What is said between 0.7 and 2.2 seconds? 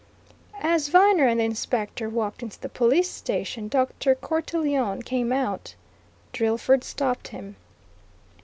Viner and the Inspector